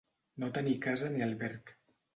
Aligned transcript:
No 0.43 0.49
tenir 0.55 0.73
casa 0.87 1.13
ni 1.19 1.27
alberg. 1.29 1.77